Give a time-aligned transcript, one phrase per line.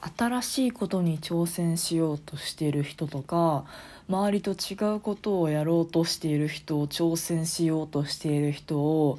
[0.00, 3.64] 新しいことに挑戦しようとしている人とか
[4.08, 9.18] 周りと違うことをやろうとしている人を挑戦しようとしている人を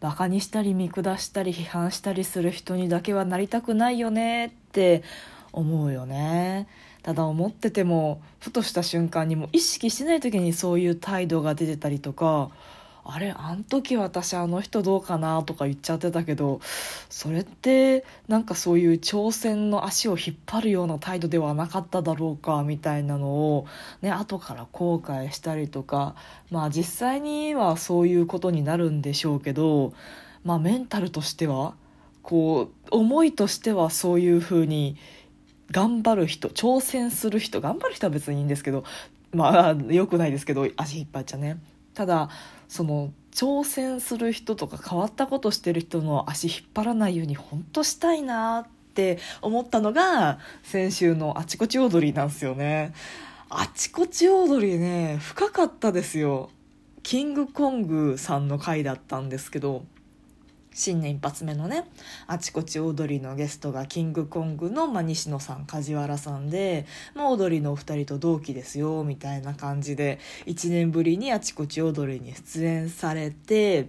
[0.00, 5.02] バカにしたり見下したり批判したりする人にだけはなりたくないよねって
[5.52, 6.68] 思うよね。
[7.02, 12.50] ただ思っててもふとした瞬間にも意識しない時にそういう態度が出てたりとか
[13.04, 16.60] あれあん時私あの人どうかなとか言っちゃってたけど
[17.08, 23.66] それってなんかそういう挑戦の足を引っ張るような態度ではなかっただろうかみたいなのを
[24.02, 26.14] ね後から後悔したりとか
[26.50, 29.92] まあ実際にはそういうことになるんでしょうけど
[30.44, 31.74] まあメンタルとしては
[32.22, 34.96] こう思いとしてはそういうふうに
[35.70, 38.84] 頑張る人挑戦する人頑張る人は別にいいんですけど
[39.32, 41.58] まあ良くないですけど足引っ張っちゃね。
[41.94, 42.30] ただ
[42.70, 52.94] その挑戦する人とか変わったことしてる人の足引っ張らないように本当したいなって思ったのが先週のあちこち踊りなんですよね。
[53.48, 56.48] あちこち踊りね深かったですよ。
[57.02, 59.84] キングコングさんの回だったんですけど
[60.72, 61.84] 新年一発目のね
[62.26, 73.88] あちこち踊りのゲストがキングコングの、まあ、西野さん梶原さんで、まあ、踊りのお二人と同期ですよみたいな感じで1年ぶりにあちこち踊りに出演されて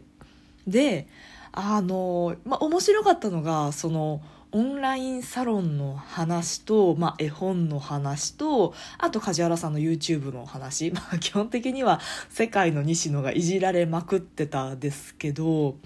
[0.68, 1.08] で
[1.52, 4.22] あの、まあ、面白かったのがその
[4.54, 15.78] オンラインサロンの話と、まあ、絵本の話とあと梶原さんの YouTube の話、 まあ、基本的には世界の西野がいじられまくってたですけど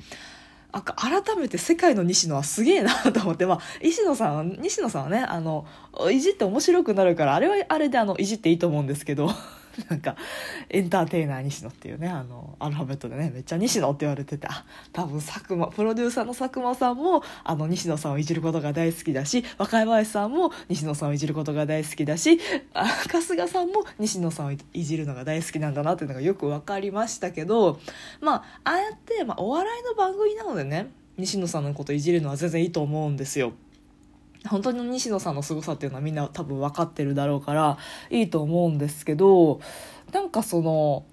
[0.77, 5.65] あ改めて世界の西野はすげえなと思って、まあ、石野さん西野さんはねあの
[6.11, 9.29] いじって面白くなるからあれはあれであのいじっていいと思うんですけど。
[9.89, 10.15] なんか、
[10.69, 22.39] エンターテイナー西野っていうね、あの、アルファベットでね、めっちゃ西野って言われてて、あ、多分佐久間、プロデューサーの佐久間さんも、あの、西野さんをいじることが大好きだし、若林さんも西野さんをいじることが大好きだし、
[22.73, 27.79] 春日さんも西野さんをいじるのが大好きなんだなっていうのがよく分かりましたけど、
[28.21, 33.53] まあ、ああやって、まあ、お笑いの番組なのでね、西野さんのこといじるのは全然いいと思うんですよ。
[34.49, 37.77] 本当に西野さんの凄さっていうのはみんな多分分かってるだろうから
[38.09, 39.59] いいと思うんですけど
[40.11, 41.05] なんかその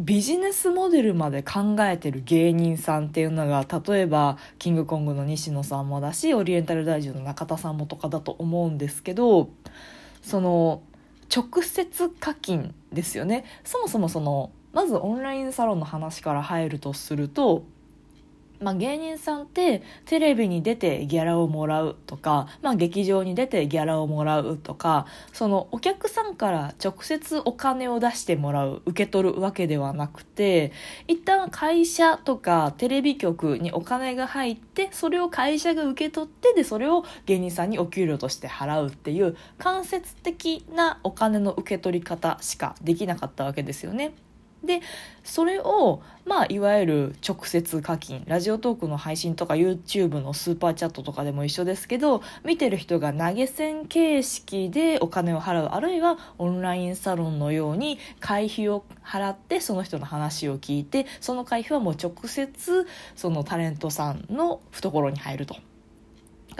[0.00, 9.50] ビジネスモデルまで考えてる芸人さんっていうのが例えばキングコングの西野さんもだしオリエンタル大臣の中田さんもとかだと思うんですけど
[10.22, 10.82] その
[11.34, 13.44] 直接課金ですよね。
[13.64, 17.64] そもそもそのまずオンラインサロンの話から入るとすると
[18.60, 30.72] まあ、芸人さんってテレビに出てギャラをもらうとか、まあ、劇場に出てギャラをもらうとかそのお客さんから直接お金を出してもらう受け取るわけではなくて
[31.06, 44.12] 一旦会社とかテレビ局にお金が入ってそれを会社が受け取ってでそれを芸人さんにお給料として払うっていう間接的なお金の受け取り方しかできなかったわけですよね。
[44.64, 44.80] で
[45.22, 65.56] それを、まあ、いわゆる直接課金ラジオトークの配信とか YouTube のスーパーチャットとかでも一緒ですけど見てる人が投げ銭形式でお金を払うあるいはオンラインサロンのように会費を払ってその人の話を聞いてその会費はもう直接そのタレントさんの懐に入ると。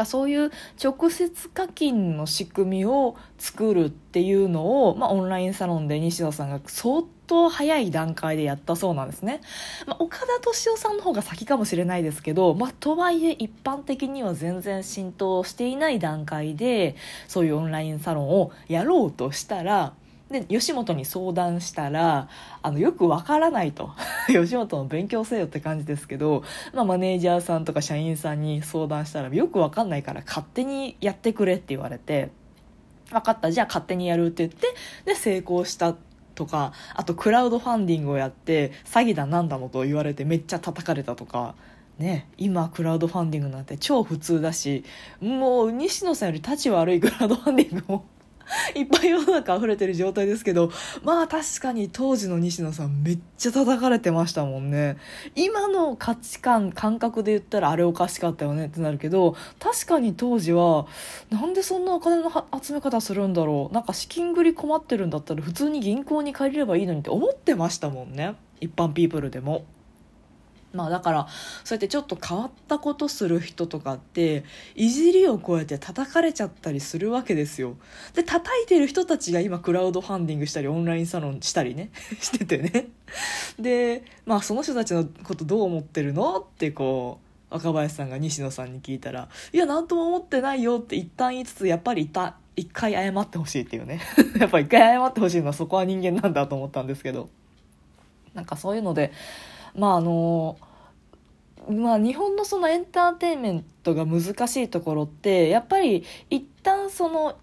[0.04, 9.40] そういう直接課金の仕組みを作るっていうのを、まあ、オンラインサロンで西野さんが相当早い段階でやったそうなんですね、
[9.86, 16.96] まあ、岡田敏夫さんの方が先かもしれないですけど、まあ、とはいえ一般的には全然浸透していない段階で
[17.28, 19.92] そういうオンラインサロンをやろうとしたら
[20.30, 22.28] で吉本に相談したら
[22.62, 23.92] あのよくわからないと。
[24.28, 26.42] 吉本の勉強せよって感じですけど、
[26.74, 32.28] まあ、マネージャーさんとか社員さんに相談したらよくわかんないから勝手にやってくれって言われて
[33.10, 34.74] 分かったじゃあ勝手にやるって言って
[35.06, 36.07] で成功したって
[36.38, 41.54] とかあとクラウドファンディングをやって詐欺だなんだのと言われてめっちゃ叩かれたとか。
[41.98, 44.84] ね、今クラウドファンディングなんて超普通だし
[45.20, 48.04] もう西野さんより立ち悪いクラウドファンディングも
[48.74, 50.70] いっぱい世の中溢れてる状態ですけど、
[51.02, 54.96] まあ確かに当時の西野さんめっちゃ叩かれてましたもんね。
[55.34, 60.86] 今の価値観、感覚で言ったらあれおかしかったよねってなるけど、確かに当時は、
[61.30, 62.30] なんでそんなお金の
[62.62, 63.74] 集め方するんだろう。
[63.74, 68.34] なんか資金繰り困ってるんだったら普通に銀行に借りればいいのにって思ってましたもんね。
[68.60, 69.64] 一般ピープルでも。
[70.72, 71.28] まあだから
[71.64, 74.44] そうやってちょっと変わったことする人とかって
[74.74, 77.76] いじりを超えて叩かれちゃったりするわけですよ。
[78.14, 82.88] で叩いてる人たちが今クラウドファンディングしたりオンラインサロンしたりね しててね。
[83.58, 87.20] でまあその人たちのことどう思ってるのってこ
[87.50, 94.00] う若林さんが西野さんに聞いたら「いや何とも思ってないよ」って一旦言いつつやっぱり一一回謝ってほしいっていうね。
[94.38, 97.30] やっぱ一回謝ってほしいのはそこは人間なんだと思ったんですけど。
[98.34, 99.12] なんかそういうので
[99.76, 100.58] まああの
[101.70, 107.36] まあ日本のそのエンターテインメントが難しいところってやっぱり一旦その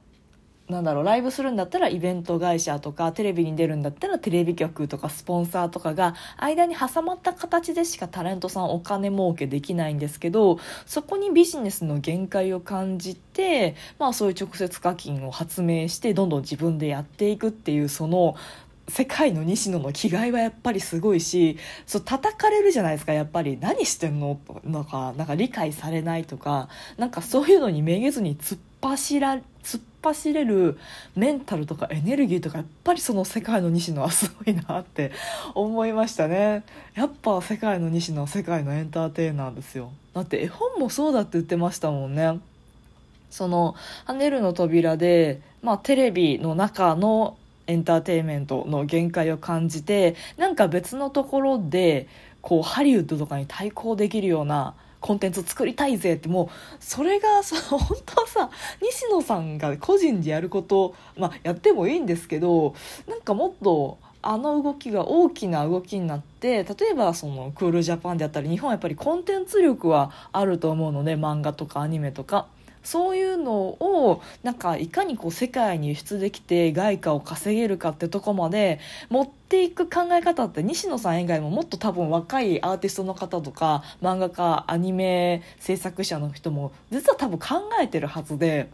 [0.69, 18.35] なんだろうライブするんだったらイベント会社とかテレビに出るんだったらテレビ局とかスポンサーとかが間に挟まった形でしかタレントさんお金儲けできないんですけどそこにビジネスの限界を感じて、まあ、そういう直接課金を発明してどんどん自分でやっていくっていうその
[18.87, 23.57] 世界の西野の気概はやっぱりすごいしそう叩かれるじゃないですかやっぱり。
[23.59, 24.39] 何してんの？
[24.45, 26.69] となんかなんか理解されないとか。
[26.97, 30.77] なんかそういうのにめげずに突っ走ら突っ走れる
[31.15, 35.11] メンタルとかエネルギーとかやっぱりその世界の西野はすごいなって
[35.55, 36.63] 思いましたね。
[36.93, 39.91] やっぱ世界の西野は世界のエンターテイナーですよ。
[40.13, 42.39] だって絵本もそうだって言ってましたもんね。
[43.31, 43.75] その
[44.07, 47.37] 「跳ねるの扉で」まあ、テレビの中の
[47.67, 52.07] エンターテインメントの限界を感じてなんか別のところで
[52.41, 56.47] こうハリウッドとかに対抗できるようなコンテンツを作りたいぜってもう
[56.79, 58.49] それがさ本当はさ
[58.81, 62.73] 西野さんが個人でやることまあやってもいいんですけど
[63.07, 72.47] なんかもっとあの動きが大きな動きになって例えばそのクールジャパンであったり日本はやっぱりコンテンツ力はあると思うので漫画とかアニメとか。
[72.85, 78.79] そういうのをなんかいかにこう世界に輸出できて外貨を稼げるかってとこまで
[79.09, 88.69] 持っていく考え方って西野さん以外ももっと多分若いアーティストの方とか漫画家アニメ制作者の人も実は多分考えてるはずで。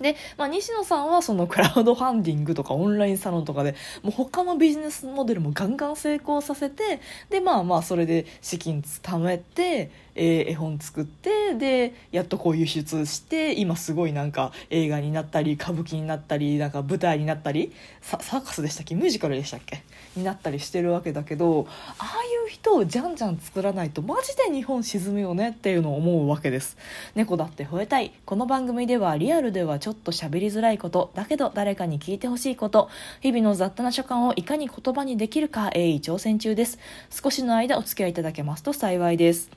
[0.00, 7.00] で、まあ、西野さんはそのクラウドファンディングとかオンラインサロンとかでもう他のビジネスモデルもガンガン成功させて
[7.30, 18.96] でまあまあそれで資金貯めて、えー、絵本作ってでやっとこう輸出して今すごいなんか映画になったり歌舞伎になったりなんか舞台になったりサーカスでしたっけ？
[18.96, 19.82] ミュージカルでしたっけ？
[20.16, 21.66] になったりしてるわけだけど
[21.98, 26.76] ああいう人をじゃんじゃん作らないとマジで日本沈むよねっていうのを思うわけです。
[27.14, 28.12] 猫だって吠えたい。
[28.24, 32.88] この番組ではリアルではちょょっと喋りづらいことだけど誰かに聞いてほしいこと。
[33.20, 36.78] 日々の雑多な所感をいかに言葉にできるか鋭意挑戦中です。
[37.10, 39.50] 少しの間お付き合いいただけますと幸いです。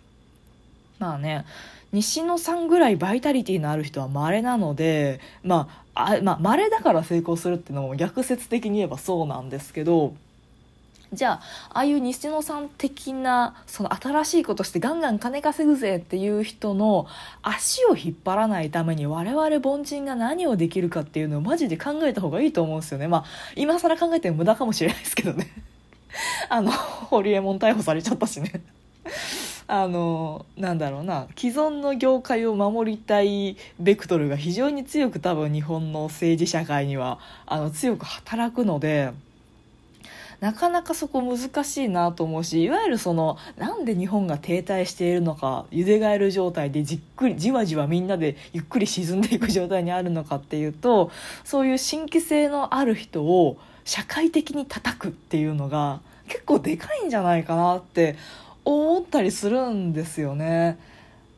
[0.99, 1.45] まあね
[1.91, 10.13] 西野さんぐらいバイタリティのある人は稀なのでまああまあ稀だから成功するっていうのも逆説的に言えばそうなんですけど
[11.13, 17.07] じゃあああいう西野さん的なその新しいことしてガンガン金稼ぐぜっていう人の
[17.41, 23.25] 足を引っ張らないために我々凡人が何をできるかっていうのをマジで考えた方がいいと思うんですよねまあ
[23.55, 25.47] 今更考えても無駄かもしれないですけどね
[26.49, 28.61] あのホリエモン逮捕されちゃったしね
[29.67, 39.11] あのなんだろうな既存の業界を守りたいベクトルが非常に強く多分日本の政治社会にはあの強く働くので。
[40.39, 51.11] なかなかそこ難しいなと思うしいわゆるそのなんで日本が停滞しているのかゆでがえる状態でじっくりじわじわみんなでゆっくり沈んでいく状態にあるのかっていうと
[51.43, 58.15] そういう新規性のある人を社会的に叩くっていうのが結構でかいんじゃないかなって
[58.63, 60.79] 思ったりするんですよね。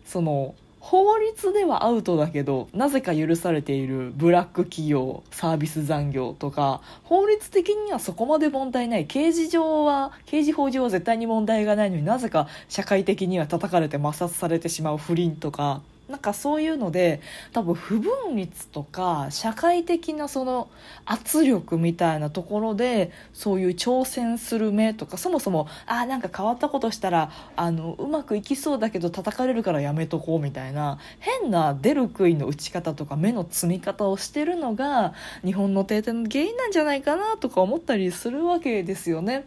[0.06, 0.56] その
[0.90, 9.06] 法律ではアウトだけどなぜか許されているブラック企業サービス残業とか法律的にはそこまで問題ない。
[9.06, 15.82] 刑事上は刑事法上は絶対に問題がないのになぜか社会的には叩かれて摩擦されてしまう不倫とか。
[16.10, 17.22] なんかそういうので
[17.52, 20.70] 多分不分率とか社会的なその
[21.06, 39.46] 圧力みたいなところでそういう挑戦する目とかそもそもあなんか変わったことしたらあのうまくいきそうだけど叩かれるからやめとこうみたいな変な出る杭の打ち方とか目の積み方をしてるのが日本の停滞の原因なんじゃないかなとか思ったりするわけですよね。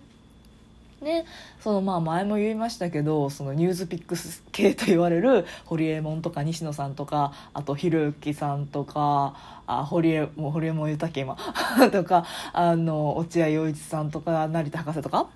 [1.00, 1.24] ね、
[1.60, 11.38] そのまあ前も言いましたけどそのニュースピックス系と言われる堀江門とか西野さんとかあとひろゆきさんとかあ堀江もう堀江門言ったっけ今。
[11.90, 15.28] とかあの落合陽一さんとか成田博士とか。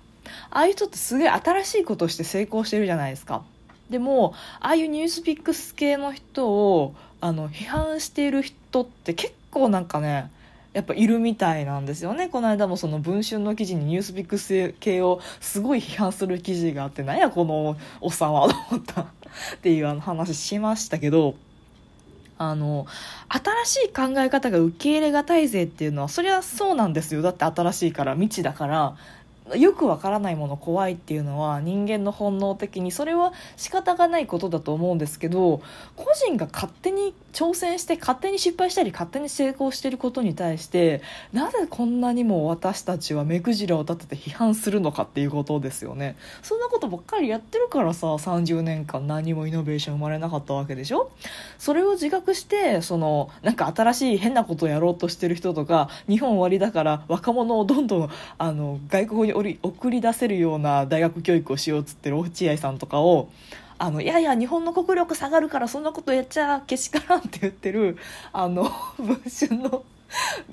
[0.49, 3.43] ああいう人ってすげえ新しいことをして成功してるじゃないですか。
[3.89, 10.31] でもああいうニュースピックス系の人をあの批判している人って結構なんかね
[10.75, 12.27] やっぱいるみたいなんですよね。
[12.27, 19.01] この間もその文春の記事にニュースピックス系をすごい批判する記事があってなんやこのおっさんはと思った。
[19.55, 21.35] っていうあの話しましたけど
[22.37, 22.87] あの
[23.65, 27.21] 新しい考え方が受け入れがたいぜっていうのはそりゃそうなんですよ。
[27.21, 28.97] だって新しいから未知だから。
[29.53, 35.61] よくわからないもの怖いっていうのは人間の本能的にそれは仕方がないことだと思うんですけど
[35.95, 46.15] 個人が勝手に挑戦して勝手に失敗したり勝手に成功していることに対してなぜこんなにも私たちは目くじらを立てて批判するのかっていうことですよね。
[46.41, 51.11] そんなことばっかりやってるからさ30年間何もイノベーション生まれなかったわけでしょ？
[51.59, 63.29] それを自覚してそのなんか新しい変なことをやろうとしてる人とか日本終わりだから若者をどんどんあの外国に送り出せるような大学教育をしようっつってる落合さんとかを
[63.77, 67.97] あのいやいや日本の国力下がるからそんなことやっちゃけしからんって言ってる
[68.31, 69.83] あの 文春の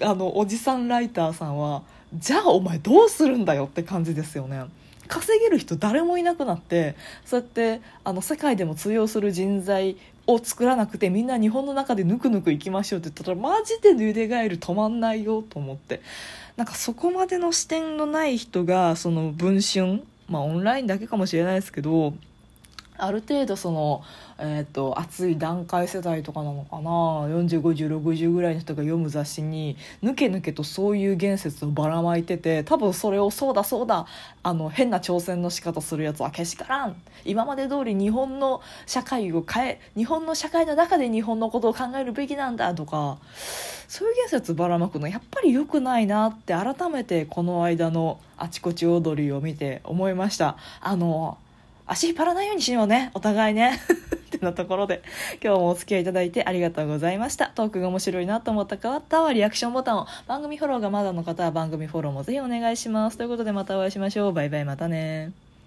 [0.02, 1.82] あのおじさんライターさんは
[2.14, 4.64] じゃあお前どうするんだよって感じですよね。
[5.08, 9.96] 稼げる人誰もいなくなってそうやってあの世界でも通用する人材
[10.26, 16.00] を作らなくてみんな日本の中でぬくぬくいきましょうって言ったらマジで茹でガエル止まんないよと思って
[16.56, 22.14] なんかそこまでの視点のない人がその文春まあオンラインだけかもしれないですけど
[23.02, 24.04] ある程度その、
[24.38, 26.90] えーと、熱い段階世代とかなのかな。
[27.36, 34.06] 405060ぐらいの人が読む雑誌にぬけぬけとそういう言説をばらまいてて多分それをそうだそうだ
[34.44, 36.96] あの変な挑戦の仕方するやつはけしからん。
[37.24, 43.18] 今まで通り日本の社会を変え日本の社会の中で日本のことを考えるべきなんだとか
[43.88, 50.56] そういう言説ばらまくのやっぱり良くないなって改めてこの間のあちこち踊りを見て思いました。
[50.80, 51.38] あの
[51.92, 53.10] 足引っ張らないようにしようね。
[53.12, 53.78] お互いね。
[54.26, 55.02] ってなところで
[55.44, 57.48] 今日もお付き合いいただいてありがとうございました。
[57.54, 60.06] トークが面白いなと思った方はリアクションボタンを。
[60.26, 63.18] 番組フォローがまだの方は番組フォローもぜひお願いします。
[63.18, 64.32] ということでまたお会いしましょう。
[64.32, 65.32] バイバイまたね